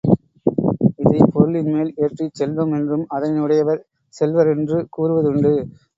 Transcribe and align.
இதைப் 1.01 1.29
பொருளின் 1.33 1.69
மேல் 1.73 1.91
ஏற்றிச் 1.97 2.33
செல்வம் 2.33 2.73
என்றும், 2.73 3.05
அதனையுடையவர் 3.15 3.85
செல்வர் 4.13 4.51
என்று 4.55 4.79
கூறுவதுண்டு. 4.91 5.53